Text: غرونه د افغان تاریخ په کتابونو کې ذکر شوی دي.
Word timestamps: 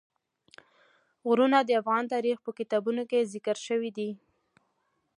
غرونه 1.27 1.59
د 1.63 1.69
افغان 1.81 2.03
تاریخ 2.13 2.37
په 2.45 2.51
کتابونو 2.59 3.01
کې 3.09 3.29
ذکر 3.33 3.57
شوی 3.67 3.89
دي. 3.97 4.09